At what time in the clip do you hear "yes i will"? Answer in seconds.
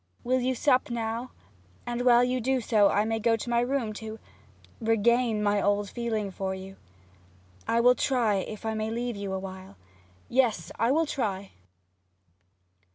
10.27-11.05